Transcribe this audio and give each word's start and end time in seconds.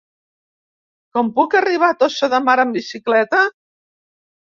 Com 1.17 1.29
puc 1.35 1.59
arribar 1.61 1.91
a 1.95 1.99
Tossa 2.01 2.33
de 2.35 2.43
Mar 2.49 2.59
amb 2.67 2.81
bicicleta? 2.83 3.47